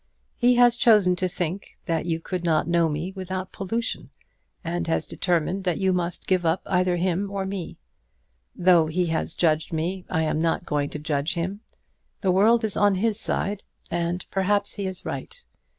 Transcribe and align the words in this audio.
He 0.35 0.55
has 0.55 0.77
chosen 0.77 1.15
to 1.17 1.27
think 1.27 1.77
that 1.85 2.07
you 2.07 2.19
could 2.19 2.43
not 2.43 2.67
know 2.67 2.89
me 2.89 3.13
without 3.15 3.51
pollution, 3.51 4.09
and 4.63 4.87
has 4.87 5.05
determined 5.05 5.63
that 5.65 5.77
you 5.77 5.93
must 5.93 6.25
give 6.25 6.43
up 6.43 6.63
either 6.65 6.95
me 6.97 7.25
or 7.27 7.45
him. 7.45 7.77
Though 8.55 8.87
he 8.87 9.05
has 9.05 9.35
judged 9.35 9.71
me 9.71 10.03
I 10.09 10.23
am 10.23 10.41
not 10.41 10.65
going 10.65 10.89
to 10.89 10.97
judge 10.97 11.35
him. 11.35 11.61
The 12.21 12.31
world 12.31 12.63
is 12.63 12.75
on 12.75 12.95
his 12.95 13.19
side; 13.19 13.61
and, 13.91 14.25
perhaps, 14.31 14.73
he 14.73 14.87
is 14.87 15.05
right. 15.05 15.45